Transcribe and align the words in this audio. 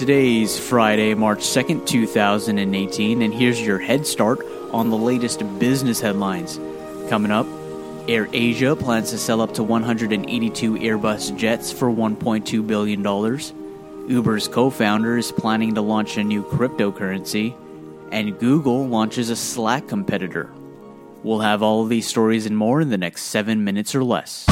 Today's 0.00 0.58
Friday, 0.58 1.12
March 1.12 1.40
2nd, 1.40 1.86
2018, 1.86 3.20
and 3.20 3.34
here's 3.34 3.60
your 3.60 3.78
head 3.78 4.06
start 4.06 4.40
on 4.72 4.88
the 4.88 4.96
latest 4.96 5.40
business 5.58 6.00
headlines. 6.00 6.58
Coming 7.10 7.30
up, 7.30 7.46
Air 8.08 8.26
Asia 8.32 8.74
plans 8.74 9.10
to 9.10 9.18
sell 9.18 9.42
up 9.42 9.52
to 9.52 9.62
182 9.62 10.72
Airbus 10.76 11.36
jets 11.36 11.70
for 11.70 11.90
$1.2 11.90 12.66
billion. 12.66 14.10
Uber's 14.10 14.48
co 14.48 14.70
founder 14.70 15.18
is 15.18 15.32
planning 15.32 15.74
to 15.74 15.82
launch 15.82 16.16
a 16.16 16.24
new 16.24 16.44
cryptocurrency. 16.44 17.54
And 18.10 18.38
Google 18.38 18.88
launches 18.88 19.28
a 19.28 19.36
Slack 19.36 19.86
competitor. 19.86 20.50
We'll 21.22 21.40
have 21.40 21.62
all 21.62 21.82
of 21.82 21.90
these 21.90 22.06
stories 22.06 22.46
and 22.46 22.56
more 22.56 22.80
in 22.80 22.88
the 22.88 22.96
next 22.96 23.24
seven 23.24 23.64
minutes 23.64 23.94
or 23.94 24.02
less. 24.02 24.46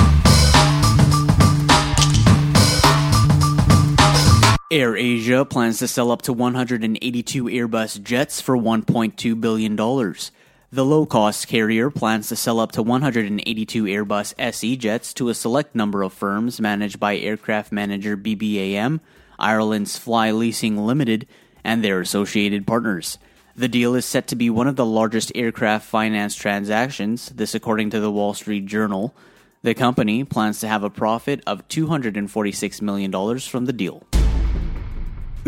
Air 4.70 4.98
Asia 4.98 5.46
plans 5.46 5.78
to 5.78 5.88
sell 5.88 6.10
up 6.10 6.20
to 6.22 6.32
182 6.34 7.44
Airbus 7.44 8.02
jets 8.02 8.42
for 8.42 8.54
$1.2 8.54 9.40
billion. 9.40 9.76
The 9.76 10.84
low 10.84 11.06
cost 11.06 11.48
carrier 11.48 11.88
plans 11.88 12.28
to 12.28 12.36
sell 12.36 12.60
up 12.60 12.72
to 12.72 12.82
182 12.82 13.84
Airbus 13.84 14.34
SE 14.38 14.76
jets 14.76 15.14
to 15.14 15.30
a 15.30 15.34
select 15.34 15.74
number 15.74 16.02
of 16.02 16.12
firms 16.12 16.60
managed 16.60 17.00
by 17.00 17.16
aircraft 17.16 17.72
manager 17.72 18.14
BBAM, 18.14 19.00
Ireland's 19.38 19.96
Fly 19.96 20.32
Leasing 20.32 20.76
Limited, 20.76 21.26
and 21.64 21.82
their 21.82 22.02
associated 22.02 22.66
partners. 22.66 23.16
The 23.56 23.68
deal 23.68 23.94
is 23.94 24.04
set 24.04 24.26
to 24.26 24.36
be 24.36 24.50
one 24.50 24.66
of 24.66 24.76
the 24.76 24.84
largest 24.84 25.32
aircraft 25.34 25.86
finance 25.86 26.34
transactions, 26.34 27.30
this 27.30 27.54
according 27.54 27.88
to 27.90 28.00
the 28.00 28.12
Wall 28.12 28.34
Street 28.34 28.66
Journal. 28.66 29.14
The 29.62 29.72
company 29.72 30.24
plans 30.24 30.60
to 30.60 30.68
have 30.68 30.84
a 30.84 30.90
profit 30.90 31.42
of 31.46 31.66
$246 31.68 32.82
million 32.82 33.38
from 33.38 33.64
the 33.64 33.72
deal. 33.72 34.02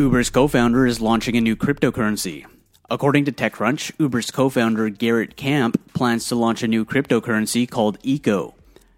Uber's 0.00 0.30
co 0.30 0.48
founder 0.48 0.86
is 0.86 1.02
launching 1.02 1.36
a 1.36 1.42
new 1.42 1.54
cryptocurrency. 1.54 2.46
According 2.88 3.26
to 3.26 3.32
TechCrunch, 3.32 3.92
Uber's 3.98 4.30
co 4.30 4.48
founder 4.48 4.88
Garrett 4.88 5.36
Camp 5.36 5.78
plans 5.92 6.26
to 6.28 6.36
launch 6.36 6.62
a 6.62 6.68
new 6.68 6.86
cryptocurrency 6.86 7.68
called 7.68 7.98
Eco. 8.02 8.54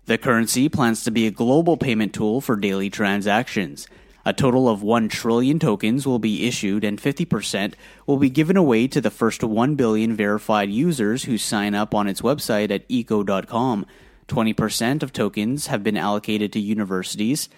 The 0.06 0.16
currency 0.16 0.68
plans 0.68 1.02
to 1.02 1.10
be 1.10 1.26
a 1.26 1.32
global 1.32 1.76
payment 1.76 2.14
tool 2.14 2.40
for 2.40 2.54
daily 2.54 2.88
transactions. 2.88 3.88
A 4.24 4.32
total 4.32 4.68
of 4.68 4.84
1 4.84 5.08
trillion 5.08 5.58
tokens 5.58 6.06
will 6.06 6.20
be 6.20 6.46
issued, 6.46 6.84
and 6.84 7.02
50% 7.02 7.74
will 8.06 8.18
be 8.18 8.30
given 8.30 8.56
away 8.56 8.86
to 8.86 9.00
the 9.00 9.10
first 9.10 9.42
1 9.42 9.74
billion 9.74 10.14
verified 10.14 10.70
users 10.70 11.24
who 11.24 11.36
sign 11.36 11.74
up 11.74 11.96
on 11.96 12.06
its 12.06 12.20
website 12.20 12.70
at 12.70 12.84
eco.com. 12.88 13.86
20% 14.28 15.02
of 15.02 15.12
tokens 15.12 15.66
have 15.66 15.82
been 15.82 15.96
allocated 15.96 16.52
to 16.52 16.60
universities, 16.60 17.48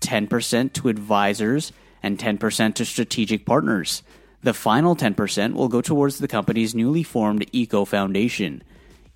10% 0.00 0.72
to 0.74 0.88
advisors, 0.88 1.72
and 2.02 2.18
10% 2.18 2.74
to 2.74 2.84
strategic 2.84 3.46
partners. 3.46 4.02
The 4.42 4.54
final 4.54 4.96
10% 4.96 5.54
will 5.54 5.68
go 5.68 5.80
towards 5.80 6.18
the 6.18 6.28
company's 6.28 6.74
newly 6.74 7.02
formed 7.02 7.46
Eco 7.52 7.84
Foundation. 7.84 8.62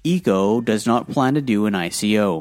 Eco 0.05 0.61
does 0.61 0.87
not 0.87 1.11
plan 1.11 1.34
to 1.34 1.41
do 1.41 1.67
an 1.67 1.75
ICO. 1.75 2.41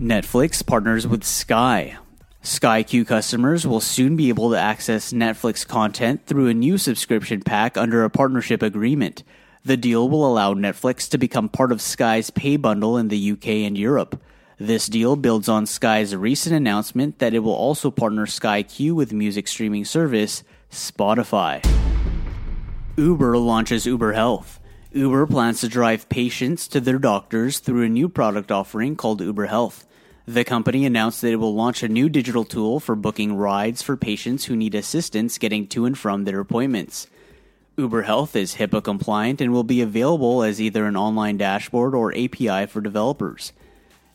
Netflix 0.00 0.64
partners 0.64 1.06
with 1.06 1.24
Sky. 1.24 1.96
Sky 2.42 2.82
Q 2.82 3.04
customers 3.04 3.66
will 3.66 3.80
soon 3.80 4.16
be 4.16 4.28
able 4.28 4.50
to 4.50 4.58
access 4.58 5.12
Netflix 5.12 5.66
content 5.66 6.26
through 6.26 6.48
a 6.48 6.54
new 6.54 6.76
subscription 6.76 7.40
pack 7.40 7.76
under 7.76 8.02
a 8.02 8.10
partnership 8.10 8.62
agreement. 8.62 9.22
The 9.64 9.76
deal 9.76 10.08
will 10.08 10.26
allow 10.26 10.54
Netflix 10.54 11.08
to 11.10 11.18
become 11.18 11.48
part 11.48 11.70
of 11.70 11.80
Sky's 11.80 12.30
pay 12.30 12.56
bundle 12.56 12.98
in 12.98 13.08
the 13.08 13.32
UK 13.32 13.48
and 13.48 13.78
Europe. 13.78 14.20
This 14.62 14.86
deal 14.86 15.16
builds 15.16 15.48
on 15.48 15.66
Sky's 15.66 16.14
recent 16.14 16.54
announcement 16.54 17.18
that 17.18 17.34
it 17.34 17.40
will 17.40 17.52
also 17.52 17.90
partner 17.90 18.26
Sky 18.26 18.62
Q 18.62 18.94
with 18.94 19.12
music 19.12 19.48
streaming 19.48 19.84
service 19.84 20.44
Spotify. 20.70 21.66
Uber 22.96 23.38
launches 23.38 23.86
Uber 23.86 24.12
Health. 24.12 24.60
Uber 24.92 25.26
plans 25.26 25.62
to 25.62 25.68
drive 25.68 26.08
patients 26.08 26.68
to 26.68 26.78
their 26.78 27.00
doctors 27.00 27.58
through 27.58 27.82
a 27.82 27.88
new 27.88 28.08
product 28.08 28.52
offering 28.52 28.94
called 28.94 29.20
Uber 29.20 29.46
Health. 29.46 29.84
The 30.26 30.44
company 30.44 30.86
announced 30.86 31.22
that 31.22 31.32
it 31.32 31.40
will 31.40 31.56
launch 31.56 31.82
a 31.82 31.88
new 31.88 32.08
digital 32.08 32.44
tool 32.44 32.78
for 32.78 32.94
booking 32.94 33.34
rides 33.34 33.82
for 33.82 33.96
patients 33.96 34.44
who 34.44 34.54
need 34.54 34.76
assistance 34.76 35.38
getting 35.38 35.66
to 35.74 35.86
and 35.86 35.98
from 35.98 36.22
their 36.22 36.38
appointments. 36.38 37.08
Uber 37.76 38.02
Health 38.02 38.36
is 38.36 38.54
HIPAA 38.54 38.84
compliant 38.84 39.40
and 39.40 39.52
will 39.52 39.64
be 39.64 39.82
available 39.82 40.44
as 40.44 40.60
either 40.60 40.86
an 40.86 40.96
online 40.96 41.36
dashboard 41.36 41.96
or 41.96 42.16
API 42.16 42.66
for 42.66 42.80
developers. 42.80 43.52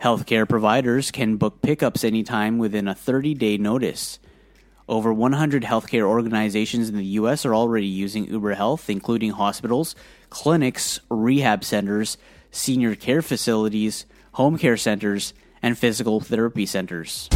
Healthcare 0.02 0.48
providers 0.48 1.10
can 1.10 1.38
book 1.38 1.62
pickups 1.64 2.04
anytime 2.04 2.60
within 2.60 2.88
a 2.88 2.94
30 2.94 3.34
day 3.34 3.58
notice. 3.58 4.20
Over 4.88 5.12
100 5.12 5.64
healthcare 5.64 6.04
organizations 6.04 6.88
in 6.88 6.96
the 6.96 7.06
U.S. 7.06 7.46
are 7.46 7.56
already 7.56 7.88
using 7.88 8.26
Uber 8.26 8.54
Health, 8.54 8.90
including 8.90 9.32
hospitals, 9.32 9.96
clinics, 10.30 11.00
rehab 11.10 11.64
centers, 11.64 12.18
senior 12.52 12.96
care 12.96 13.22
facilities, 13.22 14.06
home 14.34 14.58
care 14.58 14.78
centers, 14.78 15.34
and 15.62 15.78
physical 15.78 16.20
therapy 16.20 16.66
centers. 16.66 17.28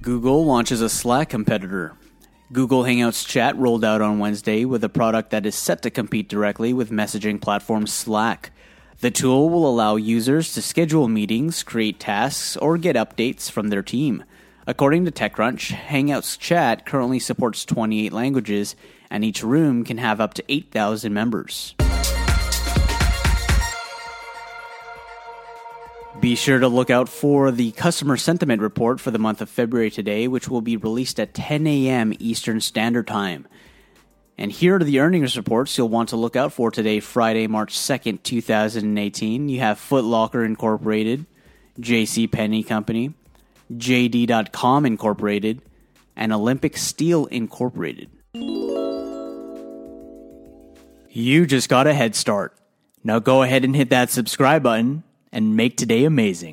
Google 0.00 0.46
launches 0.46 0.80
a 0.80 0.88
Slack 0.88 1.28
competitor. 1.28 1.94
Google 2.52 2.84
Hangouts 2.84 3.26
Chat 3.26 3.56
rolled 3.56 3.84
out 3.84 4.00
on 4.00 4.18
Wednesday 4.18 4.64
with 4.64 4.82
a 4.82 4.88
product 4.88 5.30
that 5.30 5.46
is 5.46 5.54
set 5.54 5.82
to 5.82 5.90
compete 5.90 6.28
directly 6.28 6.72
with 6.72 6.90
messaging 6.90 7.40
platform 7.40 7.86
Slack. 7.86 8.50
The 9.00 9.10
tool 9.10 9.50
will 9.50 9.68
allow 9.68 9.96
users 9.96 10.54
to 10.54 10.62
schedule 10.62 11.08
meetings, 11.08 11.62
create 11.62 11.98
tasks, 11.98 12.56
or 12.56 12.78
get 12.78 12.96
updates 12.96 13.50
from 13.50 13.68
their 13.68 13.82
team. 13.82 14.24
According 14.66 15.04
to 15.04 15.10
TechCrunch, 15.10 15.74
Hangouts 15.74 16.38
Chat 16.38 16.86
currently 16.86 17.18
supports 17.18 17.64
28 17.64 18.12
languages, 18.12 18.76
and 19.10 19.24
each 19.24 19.42
room 19.42 19.84
can 19.84 19.98
have 19.98 20.20
up 20.20 20.34
to 20.34 20.44
8,000 20.48 21.12
members. 21.12 21.74
Be 26.20 26.36
sure 26.36 26.60
to 26.60 26.68
look 26.68 26.88
out 26.88 27.08
for 27.08 27.50
the 27.50 27.72
customer 27.72 28.16
sentiment 28.16 28.62
report 28.62 29.00
for 29.00 29.10
the 29.10 29.18
month 29.18 29.42
of 29.42 29.50
February 29.50 29.90
today, 29.90 30.28
which 30.28 30.48
will 30.48 30.62
be 30.62 30.76
released 30.78 31.20
at 31.20 31.34
10 31.34 31.66
a.m. 31.66 32.14
Eastern 32.18 32.60
Standard 32.60 33.06
Time. 33.06 33.46
And 34.36 34.50
here 34.50 34.76
are 34.76 34.80
the 34.80 34.98
earnings 34.98 35.36
reports 35.36 35.78
you'll 35.78 35.88
want 35.88 36.08
to 36.08 36.16
look 36.16 36.34
out 36.34 36.52
for 36.52 36.70
today, 36.70 37.00
Friday, 37.00 37.46
March 37.46 37.76
2nd, 37.76 38.22
2018. 38.22 39.48
You 39.48 39.60
have 39.60 39.78
Foot 39.78 40.04
Locker 40.04 40.44
Incorporated, 40.44 41.26
J.C. 41.78 42.26
Penney 42.26 42.64
Company, 42.64 43.14
JD.com 43.72 44.86
Incorporated, 44.86 45.62
and 46.16 46.32
Olympic 46.32 46.76
Steel 46.76 47.26
Incorporated. 47.26 48.10
You 51.10 51.46
just 51.46 51.68
got 51.68 51.86
a 51.86 51.94
head 51.94 52.16
start. 52.16 52.56
Now 53.04 53.20
go 53.20 53.42
ahead 53.42 53.64
and 53.64 53.76
hit 53.76 53.90
that 53.90 54.10
subscribe 54.10 54.64
button 54.64 55.04
and 55.30 55.56
make 55.56 55.76
today 55.76 56.04
amazing. 56.04 56.52